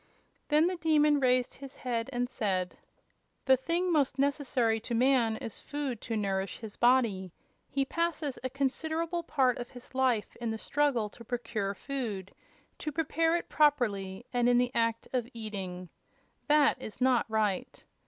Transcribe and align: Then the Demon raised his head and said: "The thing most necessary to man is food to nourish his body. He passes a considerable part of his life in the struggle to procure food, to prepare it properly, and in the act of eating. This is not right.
Then 0.47 0.65
the 0.65 0.77
Demon 0.77 1.19
raised 1.19 1.53
his 1.57 1.75
head 1.75 2.09
and 2.11 2.27
said: 2.27 2.75
"The 3.45 3.55
thing 3.55 3.91
most 3.93 4.17
necessary 4.17 4.79
to 4.79 4.95
man 4.95 5.37
is 5.37 5.59
food 5.59 6.01
to 6.01 6.17
nourish 6.17 6.57
his 6.57 6.75
body. 6.75 7.31
He 7.69 7.85
passes 7.85 8.39
a 8.43 8.49
considerable 8.49 9.21
part 9.21 9.59
of 9.59 9.69
his 9.69 9.93
life 9.93 10.35
in 10.37 10.49
the 10.49 10.57
struggle 10.57 11.07
to 11.09 11.23
procure 11.23 11.75
food, 11.75 12.33
to 12.79 12.91
prepare 12.91 13.35
it 13.35 13.47
properly, 13.47 14.25
and 14.33 14.49
in 14.49 14.57
the 14.57 14.71
act 14.73 15.07
of 15.13 15.29
eating. 15.35 15.87
This 16.49 16.73
is 16.79 16.99
not 16.99 17.29
right. 17.29 17.85